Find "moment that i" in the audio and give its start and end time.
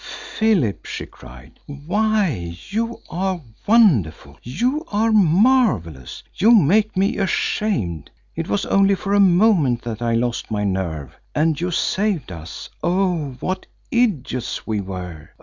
9.19-10.15